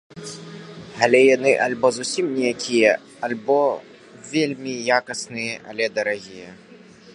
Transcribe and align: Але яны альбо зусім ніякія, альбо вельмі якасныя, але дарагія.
Але 1.07 1.19
яны 1.35 1.51
альбо 1.65 1.87
зусім 1.97 2.25
ніякія, 2.37 2.91
альбо 3.29 3.59
вельмі 4.33 4.73
якасныя, 4.99 5.55
але 5.73 5.83
дарагія. 5.99 6.51